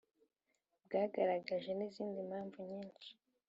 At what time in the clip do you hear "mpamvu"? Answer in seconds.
2.29-2.57